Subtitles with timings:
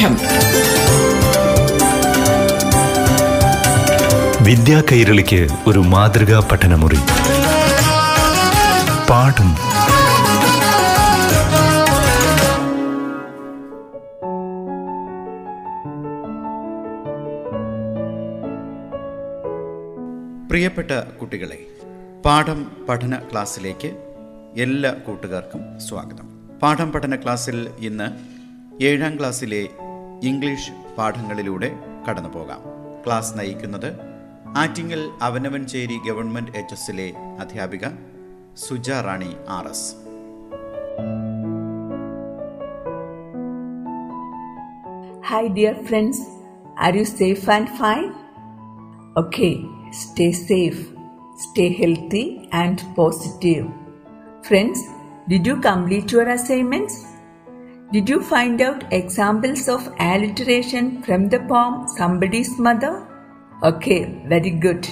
[0.00, 0.14] പാഠം
[4.44, 6.98] വിദ്യാ കൈരളിക്ക് ഒരു മാതൃകാ പഠനമുറി.
[9.10, 9.50] പാഠം.
[20.48, 21.58] പ്രിയപ്പെട്ട കുട്ടികളെ
[22.24, 23.90] പാഠം പഠന ക്ലാസ്സിലേക്ക്
[24.56, 26.58] എല്ലാ കൂട്ടുകാർക്കും സ്വാഗതം.
[26.62, 28.40] പാഠം പഠന ക്ലാസ്സിൽ ഇന്ന്
[28.82, 29.68] ഏഴാം ക്ലാസ്സിലെ
[30.22, 31.68] ഇംഗ്ലീഷ് പാഠങ്ങളിലൂടെ
[32.08, 32.62] കടന്നു പോകാം
[33.06, 33.90] ക്ലാസ് നയിക്കുന്നത്
[34.56, 37.84] ആറ്റിങ്ങൽ അവനവൻചേരി ഗവൺമെന്റ് എച്ച് എസിലെ അധ്യാപിക
[38.56, 39.88] Suja Rani R S.
[45.24, 46.22] Hi dear friends
[46.78, 48.04] are you safe and fine
[49.16, 49.50] okay
[49.92, 50.82] stay safe
[51.36, 52.24] stay healthy
[52.54, 53.64] and positive
[54.44, 54.84] friends
[55.30, 56.98] did you complete your assignments
[57.92, 63.04] Did you find out examples of alliteration from the poem Somebody's Mother?
[63.64, 64.88] Okay, very good.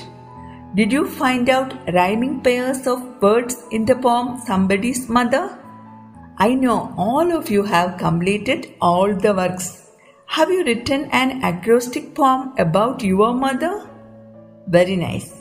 [0.75, 5.57] Did you find out rhyming pairs of words in the poem Somebody's Mother?
[6.39, 9.93] I know all of you have completed all the works.
[10.27, 13.89] Have you written an acrostic poem about your mother?
[14.67, 15.33] Very nice.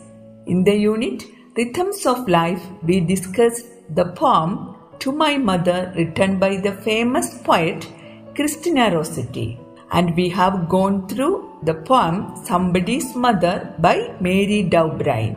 [0.45, 1.25] In the unit
[1.57, 7.87] Rhythms of Life, we discussed the poem To My Mother written by the famous poet
[8.35, 9.59] Christina Rossetti.
[9.91, 15.35] And we have gone through the poem Somebody's Mother by Mary Dow Brine.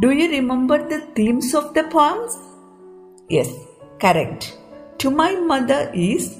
[0.00, 2.36] Do you remember the themes of the poems?
[3.28, 3.50] Yes,
[4.00, 4.58] correct.
[4.98, 6.38] To My Mother is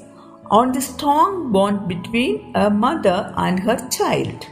[0.49, 4.47] on the strong bond between a mother and her child.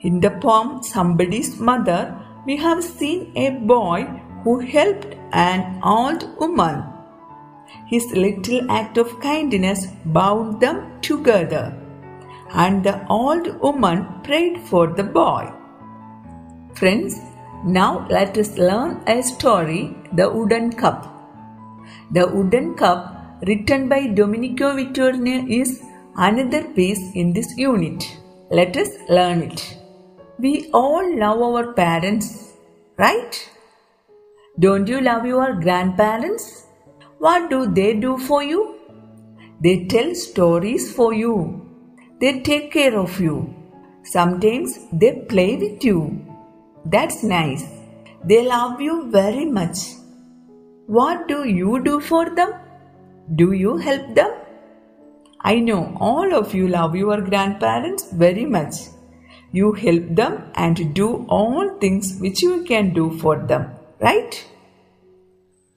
[0.00, 4.04] In the poem Somebody's Mother, we have seen a boy
[4.42, 6.82] who helped an old woman.
[7.86, 11.76] His little act of kindness bound them together,
[12.52, 15.52] and the old woman prayed for the boy.
[16.74, 17.20] Friends,
[17.64, 21.12] now let us learn a story The Wooden Cup.
[22.10, 25.82] The Wooden Cup written by Domenico Vittorini is
[26.16, 28.04] another piece in this unit.
[28.50, 29.78] Let us learn it.
[30.38, 32.52] We all love our parents,
[32.98, 33.50] right?
[34.58, 36.65] Don't you love your grandparents?
[37.18, 38.74] What do they do for you?
[39.60, 41.62] They tell stories for you.
[42.20, 43.54] They take care of you.
[44.04, 46.24] Sometimes they play with you.
[46.84, 47.64] That's nice.
[48.24, 49.78] They love you very much.
[50.86, 52.52] What do you do for them?
[53.34, 54.32] Do you help them?
[55.40, 58.74] I know all of you love your grandparents very much.
[59.52, 64.44] You help them and do all things which you can do for them, right?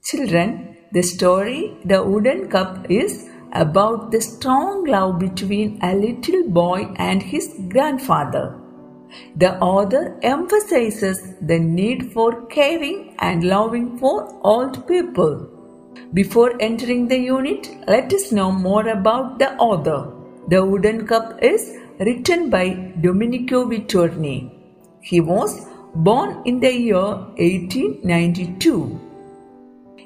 [0.03, 6.91] Children, the story The Wooden Cup is about the strong love between a little boy
[6.95, 8.55] and his grandfather.
[9.35, 15.47] The author emphasizes the need for caring and loving for old people.
[16.13, 20.13] Before entering the unit, let us know more about the author.
[20.47, 24.51] The Wooden Cup is written by Domenico Vittorini.
[25.01, 27.05] He was born in the year
[27.37, 29.08] 1892.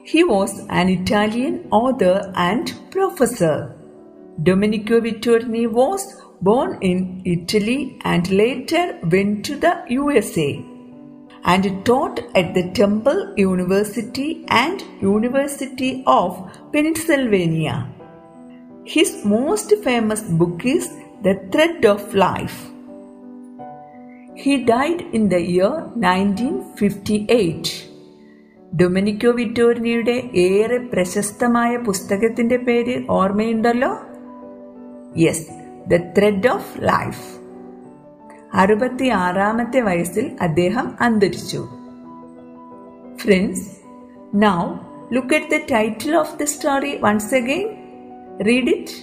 [0.06, 3.74] He was an Italian author and professor.
[4.44, 10.62] Domenico Vittorini was born in Italy and later went to the USA
[11.46, 17.88] and taught at the Temple University and University of Pennsylvania.
[18.84, 20.90] His most famous book is
[21.22, 22.70] The Thread of Life.
[24.36, 27.93] He died in the year 1958.
[28.82, 33.92] Domenico വിറ്റോറിനിയുടെ ഏറെ പ്രശസ്തമായ പുസ്തകത്തിന്റെ പേര് ഓർമ്മയുണ്ടല്ലോ?
[35.18, 35.48] Yes
[35.88, 37.24] the thread of life
[38.54, 41.68] അറുപത്തി ആറാമത്തെ വയസ്സിൽ അദ്ദേഹം അന്തരിച്ചു.
[43.18, 43.78] Friends
[44.36, 44.74] now
[45.14, 47.68] look at the title of the story once again
[48.46, 48.98] read it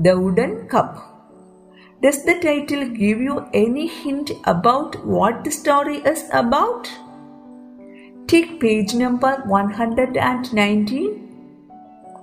[0.00, 0.98] the wooden cup
[2.06, 7.01] does the title give you any hint about what the story is about
[8.32, 11.08] Take page number 119.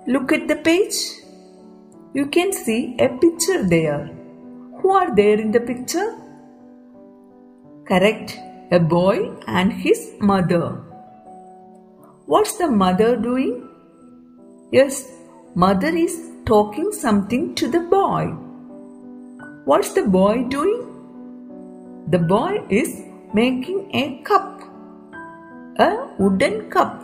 [0.08, 0.96] Look at the page.
[2.16, 4.10] You can see a picture there.
[4.80, 6.16] Who are there in the picture?
[7.88, 8.40] Correct.
[8.72, 10.82] A boy and his mother.
[12.26, 13.70] What's the mother doing?
[14.72, 15.12] Yes,
[15.54, 18.34] mother is talking something to the boy.
[19.66, 20.82] What's the boy doing?
[22.08, 23.00] The boy is
[23.32, 24.59] making a cup
[25.80, 27.04] a wooden cup.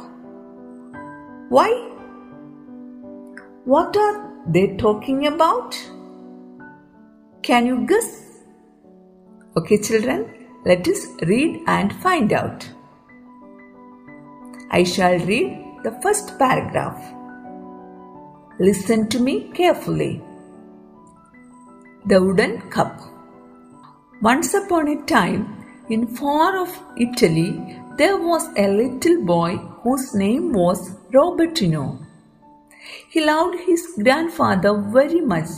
[1.48, 1.70] Why?
[3.64, 5.78] What are they talking about?
[7.42, 8.10] Can you guess?
[9.56, 10.26] Okay, children,
[10.66, 12.68] let us read and find out.
[14.72, 17.02] I shall read the first paragraph.
[18.60, 20.22] Listen to me carefully.
[22.08, 23.00] The Wooden Cup.
[24.22, 30.52] Once upon a time, in far off Italy, there was a little boy whose name
[30.52, 30.80] was
[31.14, 32.06] Robertino.
[33.10, 35.52] He loved his grandfather very much.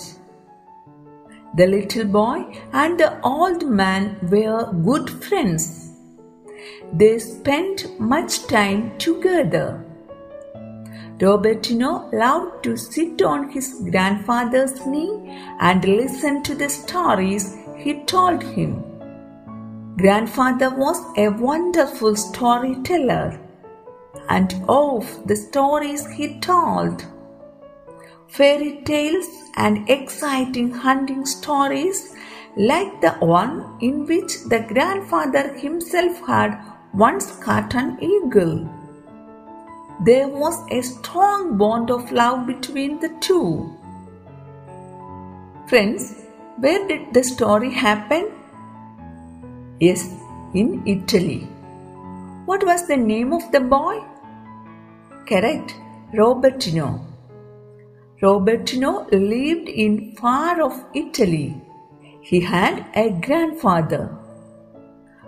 [1.55, 5.93] The little boy and the old man were good friends.
[6.93, 9.83] They spent much time together.
[11.17, 18.43] Robertino loved to sit on his grandfather's knee and listen to the stories he told
[18.43, 18.96] him.
[19.97, 23.39] Grandfather was a wonderful storyteller,
[24.29, 27.03] and of the stories he told,
[28.27, 32.13] fairy tales and exciting hunting stories
[32.55, 36.55] like the one in which the grandfather himself had
[36.93, 38.69] once caught an eagle.
[40.05, 43.75] There was a strong bond of love between the two.
[45.67, 46.13] Friends,
[46.57, 48.36] where did the story happen?
[49.79, 50.11] Yes,
[50.53, 51.47] in Italy.
[52.45, 54.03] What was the name of the boy?
[55.27, 55.75] Correct,
[56.13, 57.01] Robertino.
[58.21, 61.61] Robertino lived in far off Italy.
[62.21, 64.17] He had a grandfather.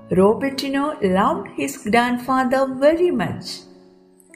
[0.09, 3.59] Robertino loved his grandfather very much.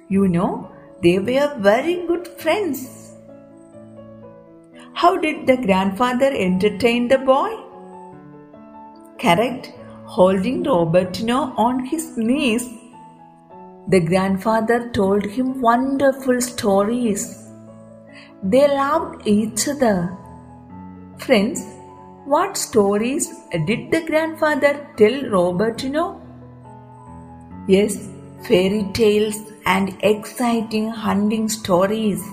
[0.09, 0.71] You know,
[1.01, 3.13] they were very good friends.
[4.93, 7.49] How did the grandfather entertain the boy?
[9.17, 9.73] Correct,
[10.05, 12.69] holding Robertino on his knees.
[13.87, 17.49] The grandfather told him wonderful stories.
[18.41, 20.17] They loved each other.
[21.17, 21.63] Friends,
[22.25, 23.33] what stories
[23.65, 26.19] did the grandfather tell Robertino?
[27.67, 28.09] Yes,
[28.47, 32.23] fairy tales and exciting hunting stories.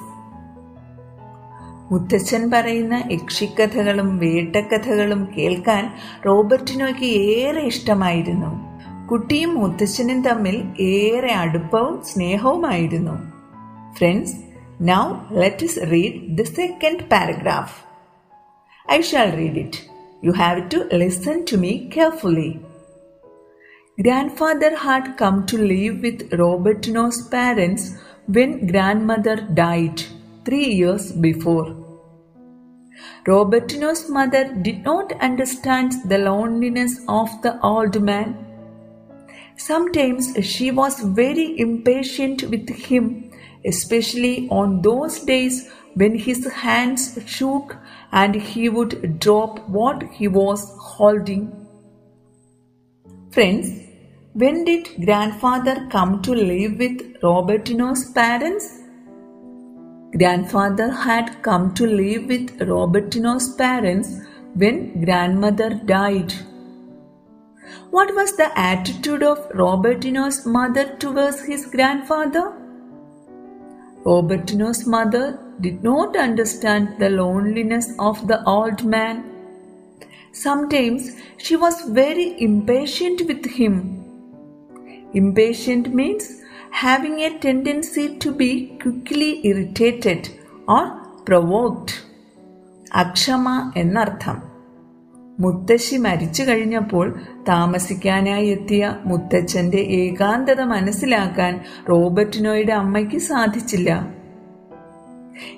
[1.90, 5.92] മുത്തച്ഛൻ പറയുന്ന യക്ഷിക്കഥകളും വേട്ടക്കഥകളും കേൾക്കാൻ
[6.26, 8.70] റോബർട്ടിനോയ്ക്ക് ഏറെ ഇഷ്ടമായിരുന്നു.
[9.06, 13.30] കുട്ടിയും മുത്തച്ഛനും തമ്മിൽ ഏറെ അടുപ്പവും സ്നേഹവുമായിരുന്നു.
[13.94, 14.34] Friends
[14.80, 17.76] now let read the second paragraph
[18.92, 19.90] I shall read it
[20.24, 22.54] you have to listen to me carefully
[23.98, 27.82] Grandfather had come to live with Robertino's parents
[28.36, 30.00] when grandmother died
[30.46, 31.79] three years before.
[33.26, 38.46] Robertino's mother did not understand the loneliness of the old man.
[39.56, 43.30] Sometimes she was very impatient with him,
[43.64, 47.76] especially on those days when his hands shook
[48.12, 51.54] and he would drop what he was holding.
[53.30, 53.86] Friends,
[54.32, 58.79] when did grandfather come to live with Robertino's parents?
[60.16, 64.20] Grandfather had come to live with Robertino's parents
[64.54, 66.32] when grandmother died.
[67.90, 72.52] What was the attitude of Robertino's mother towards his grandfather?
[74.04, 79.24] Robertino's mother did not understand the loneliness of the old man.
[80.32, 84.04] Sometimes she was very impatient with him.
[85.12, 86.39] Impatient means
[86.70, 88.50] having a tendency to be
[88.84, 90.26] quickly irritated
[90.72, 90.86] or
[91.30, 91.90] provoked.
[92.94, 94.42] അക്ഷമ എന്നർത്ഥം.
[95.40, 104.08] മുത്തശ്ശി മരിച്ചു കഴിഞ്ഞപ്പോൾ താമസിക്കാനായി എത്തിയ മുത്തച്ഛന്റെ ഏകാന്തത മനസ്സിലാക്കാൻ റോബർട്ടിനോയുടെ അമ്മയ്ക്ക് സാധിച്ചില്ല.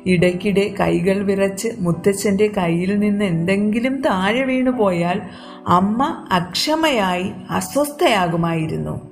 [0.07, 5.23] ഇടയ്ക്കിടെ കൈകൾ വിറച്ച് മുത്തച്ഛന്റെ കയ്യിൽ നിന്ന് എന്തെങ്കിലും താഴെ വീണു പോയാൽ
[5.69, 9.12] അമ്മ അക്ഷമയായി അസ്വസ്ഥയാകുമായിരുന്നു.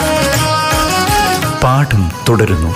[1.64, 2.72] പാഠം തുടരുന്നു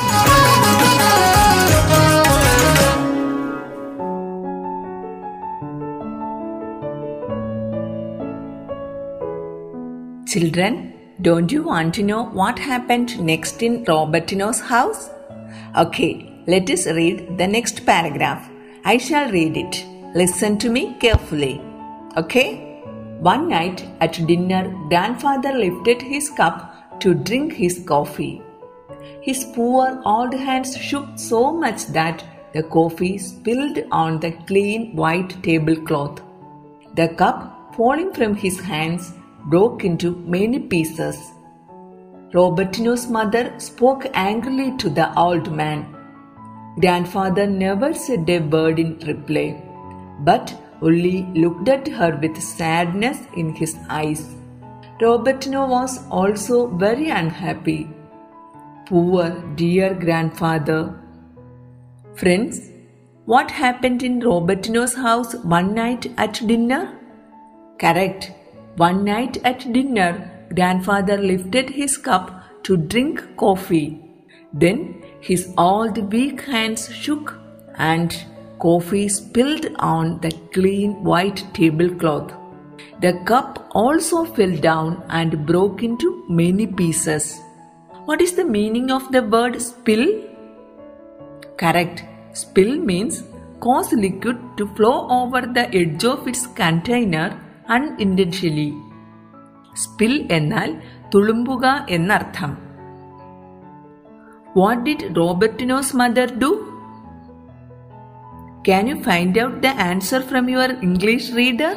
[10.33, 10.75] Children,
[11.27, 15.11] don't you want to know what happened next in Robertino's house?
[15.77, 16.13] Okay,
[16.47, 18.49] let us read the next paragraph.
[18.85, 19.85] I shall read it.
[20.15, 21.61] Listen to me carefully.
[22.17, 22.49] Okay?
[23.21, 28.41] One night at dinner, grandfather lifted his cup to drink his coffee.
[29.22, 35.42] His poor old hands shook so much that the coffee spilled on the clean white
[35.44, 36.22] tablecloth.
[36.96, 39.14] The cup, falling from his hands,
[39.46, 41.18] broke into many pieces.
[42.34, 45.86] Robertino's mother spoke angrily to the old man.
[46.80, 49.62] Grandfather never said a word in reply,
[50.20, 54.36] but only looked at her with sadness in his eyes.
[55.02, 57.90] Robertino was also very unhappy.
[58.88, 60.94] Poor dear grandfather.
[62.14, 62.70] Friends,
[63.26, 66.94] what happened in Robertino's house one night at dinner?
[67.80, 68.32] Correct.
[68.76, 74.00] One night at dinner, grandfather lifted his cup to drink coffee.
[74.54, 77.34] Then his old weak hands shook
[77.78, 78.16] and
[78.60, 82.32] coffee spilled on the clean white tablecloth.
[83.02, 87.42] The cup also fell down and broke into many pieces
[88.07, 90.07] What is the meaning of the word spill?
[91.57, 92.05] Correct.
[92.33, 93.23] Spill means
[93.61, 97.29] cause liquid to flow over the edge of its container
[97.69, 98.71] unintentionally.
[99.83, 100.71] Spill എന്നാൽ
[101.13, 101.67] തുളുമ്പുക
[101.97, 102.53] എന്നർത്ഥം
[104.61, 106.51] what did റോബർട്ടിനോസ് mother do
[108.69, 111.71] Can you find out the answer from your English reader?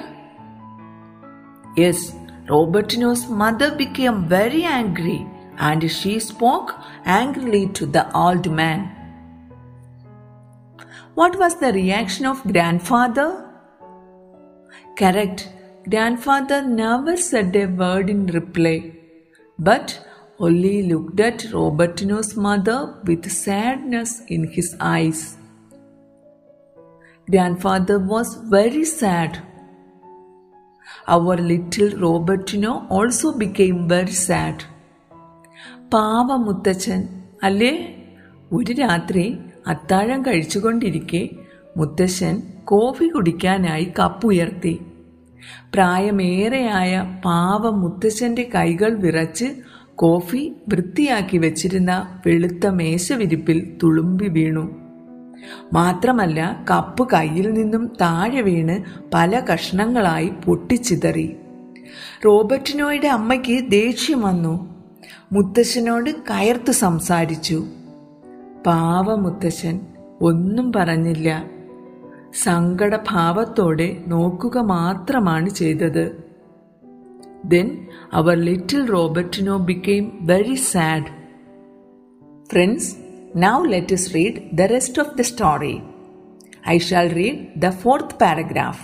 [1.82, 2.00] Yes,
[2.50, 5.20] Robertino's mother became very angry
[5.59, 6.75] and she spoke
[7.05, 8.95] angrily to the old man.
[11.15, 13.45] What was the reaction of grandfather?
[14.97, 15.49] Correct.
[15.89, 18.93] Grandfather never said a word in reply,
[19.59, 20.05] but
[20.39, 25.37] only looked at Robertino's mother with sadness in his eyes.
[27.31, 29.43] Grandfather was very sad.
[31.07, 34.65] Our little Robertino also became very sad.
[35.95, 37.09] പാവ മുത്തച്ഛൻ
[37.43, 38.05] അല്ലേ?
[38.53, 41.29] ഒരു രാത്രി അത്താഴം കഴിച്ചുകൊണ്ടിരിക്കെ
[41.77, 44.81] മുത്തശ്ശൻ coffee കുടിക്കാനായി കപ്പുയർത്തി.
[45.75, 49.45] പ്രായമേറെയായ പാവ മുത്തശ്ശന്റെ കൈകൾ വിറച്ച്
[49.95, 54.77] കോഫി വൃത്തിയാക്കി വെച്ചിരുന്ന വെളുത്ത മേശവിരിപ്പിൽ തുളുമ്പി വീണു.
[55.73, 61.37] മാത്രമല്ല കപ്പ് കയ്യിൽ നിന്നും താഴെ വീണ് പല കഷ്ണങ്ങളായി പൊട്ടിച്ചിതറി.
[62.25, 64.78] റോബർട്ടിനോയുടെ അമ്മയ്ക്ക് ദേഷ്യം വന്നു.
[65.33, 67.67] മുത്തശ്ശനോട് കയർത്ത് സംസാരിച്ചു.
[68.67, 69.81] പാവ മുത്തശ്ശൻ
[70.21, 71.45] ഒന്നും പറഞ്ഞില്ല.
[72.43, 76.25] സങ്കടഭാവത്തോടെ നോക്കുക മാത്രമാണ് ചെയ്തത്.
[77.45, 81.11] Then our little Robertino became very sad
[82.53, 82.97] friends
[83.37, 85.79] now let's read the rest of the story
[86.69, 88.83] I shall read the fourth paragraph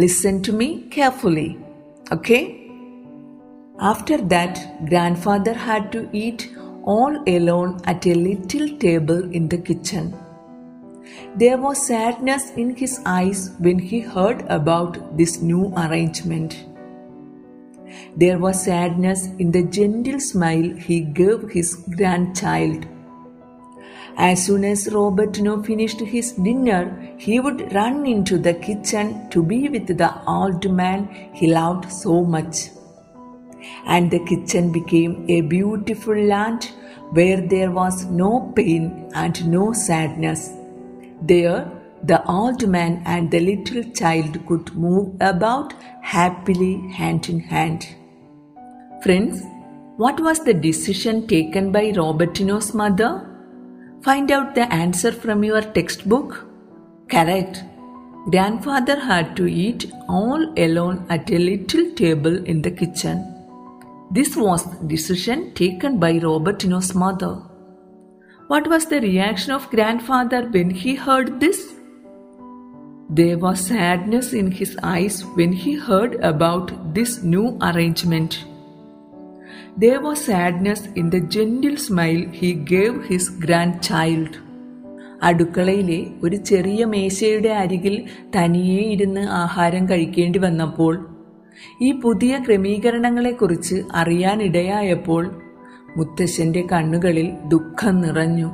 [0.00, 1.56] listen to me carefully
[2.12, 2.63] okay
[3.80, 6.54] After that, grandfather had to eat
[6.84, 10.14] all alone at a little table in the kitchen.
[11.34, 16.64] There was sadness in his eyes when he heard about this new arrangement.
[18.16, 22.86] There was sadness in the gentle smile he gave his grandchild.
[24.16, 29.68] As soon as Robertino finished his dinner, he would run into the kitchen to be
[29.68, 32.68] with the old man he loved so much.
[33.86, 36.70] And the kitchen became a beautiful land
[37.10, 40.50] where there was no pain and no sadness.
[41.22, 41.70] There,
[42.02, 47.88] the old man and the little child could move about happily hand in hand.
[49.02, 49.42] Friends,
[49.96, 53.30] what was the decision taken by Robertino's mother?
[54.02, 56.44] Find out the answer from your textbook.
[57.08, 57.62] Correct.
[58.30, 63.33] Grandfather had to eat all alone at a little table in the kitchen.
[64.10, 67.42] This was the decision taken by Robertino's mother.
[68.46, 71.74] What was the reaction of grandfather when he heard this?
[73.10, 78.44] There was sadness in his eyes when he heard about this new arrangement.
[79.76, 84.36] There was sadness in the gentle smile he gave his grandchild.
[85.20, 91.13] അടുക്കളയിലെ ഒരു ചെറിയ മേശയുടെ അരികിൽ തനിയെ ഇരുന്ന് ആഹാരം കഴിക്കേണ്ടി വന്നപ്പോൾ
[91.82, 95.42] ഈ പുതിയ ക്രമീകരണങ്ങളെക്കുറിച്ച് അറിയാനിടയായപ്പോൾ
[95.96, 98.50] മുത്തശ്ശന്റെ കണ്ണുകളിൽ ദുഃഖം നിറഞ്ഞു.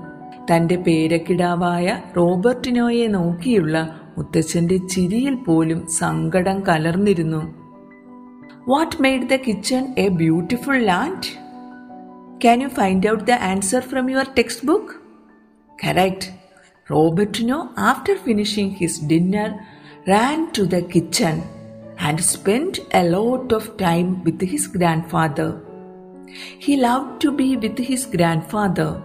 [0.53, 7.55] തന്റെ പേരക്കിടാവായ റോബർട്ടിനോയെ നോക്കിയുള്ള മുത്തച്ഛന്റെ ചിരിയിൽ പോലും സങ്കടം കലർന്നിരുന്നു.
[8.69, 11.31] What made the kitchen a beautiful land
[12.41, 14.27] can you find out the answer from your
[14.67, 14.95] textbook
[15.87, 16.29] correct
[16.91, 19.51] Robertino after finishing his dinner
[20.09, 21.60] ran to the kitchen.
[22.01, 25.61] And spent a lot of time with his grandfather.
[26.59, 29.03] He loved to be with his grandfather.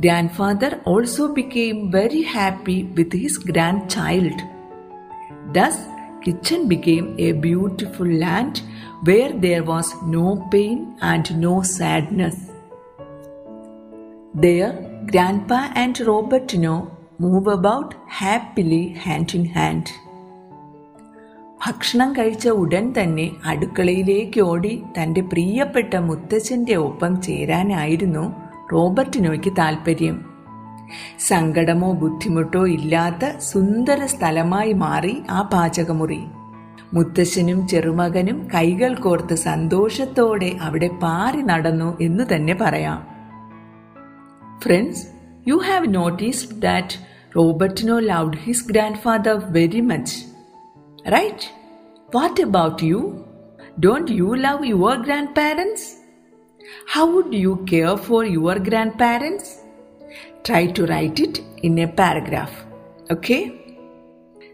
[0.00, 4.40] Grandfather also became very happy with his grandchild.
[5.52, 5.76] Thus,
[6.24, 8.62] kitchen became a beautiful land
[9.04, 12.36] where there was no pain and no sadness.
[14.34, 14.72] There,
[15.10, 19.90] Grandpa and Robertino move about happily hand in hand.
[21.66, 28.34] ഭക്ഷണം കഴിച്ച ഉടൻ തന്നെ അടുക്കളയിലേക്ക് ഓടി തന്റെ പ്രിയപ്പെട്ട മുത്തച്ഛന്റെ ഒപ്പം ചേരാനായിരുന്നു
[28.72, 30.26] റോബർട്ടിനോയ്ക്ക് താല്പര്യം
[31.18, 36.20] സങ്കടമോ ബുദ്ധിമുട്ടോ ഇല്ലാത്ത സുന്ദര സ്ഥലമായി മാറി ആ പാചകമുറി.
[36.92, 43.06] മുത്തശ്ശനും ചെറുമകനും കൈകൾ കോർത്ത് സന്തോഷത്തോടെ അവിടെ പാറി നടന്നു എന്ന് തന്നെ പറയാം.
[44.60, 45.06] Friends
[45.48, 46.96] you have noticed that
[47.36, 50.29] Robertino loved his grandfather very much.
[51.06, 51.50] Right?
[52.10, 53.26] What about you?
[53.78, 55.96] Don't you love your grandparents?
[56.86, 59.60] How would you care for your grandparents?
[60.44, 62.52] Try to write it in a paragraph.
[63.10, 63.78] Okay?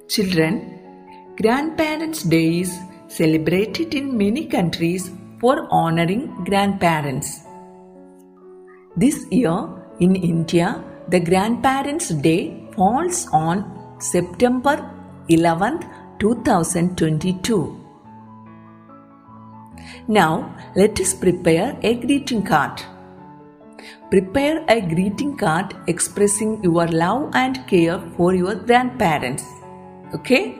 [0.08, 2.72] Children, Grandparents' Day is
[3.08, 5.10] celebrated in many countries
[5.40, 7.40] for honoring grandparents.
[8.96, 14.76] This year in India, the Grandparents' Day falls on September
[15.28, 15.84] 11th
[16.18, 17.80] 2022.
[20.08, 22.82] Now, let us prepare a greeting card.
[24.10, 29.44] Prepare a greeting card expressing your love and care for your grandparents.
[30.14, 30.54] Okay?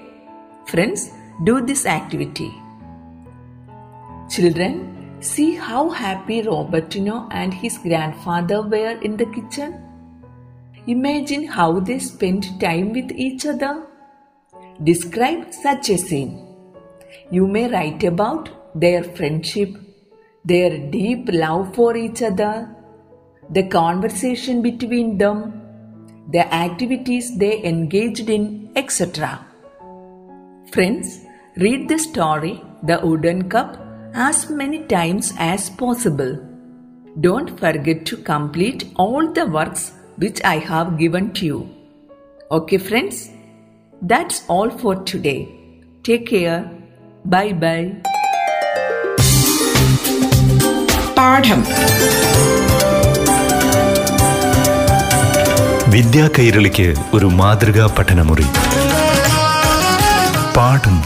[0.67, 1.13] Friends,
[1.45, 2.53] do this activity.
[4.29, 9.83] Children, see how happy Robertino and his grandfather were in the kitchen.
[10.89, 13.86] Imagine how they spent time with each other.
[14.85, 16.47] Describe such a scene.
[17.31, 19.75] You may write about their friendship,
[20.45, 22.69] their deep love for each other,
[23.51, 25.63] the conversation between them,
[26.31, 29.47] the activities they engaged in, etc.
[30.73, 31.21] Friends,
[31.57, 33.79] read the story The Wooden Cup
[34.15, 36.39] as many times as possible.
[37.21, 41.71] Don't forget to complete all the works which I have given to you.
[42.51, 43.31] Okay, friends?
[44.02, 45.40] That's all for today.
[46.06, 46.62] Take care.
[47.26, 47.86] Bye bye.
[51.18, 51.60] പാഠം
[55.88, 58.48] വിദ്യാ കൈരളിക്ക് ഒരു മാതൃകാ പഠനമുറി
[60.56, 60.98] പാഠം